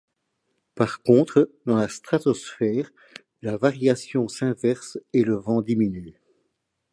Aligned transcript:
Par 0.73 1.03
contre, 1.03 1.51
dans 1.67 1.75
la 1.77 1.87
stratosphère 1.87 2.89
la 3.43 3.55
variation 3.55 4.27
s'inverse 4.27 4.97
et 5.13 5.23
le 5.23 5.35
vent 5.35 5.61
diminue. 5.61 6.19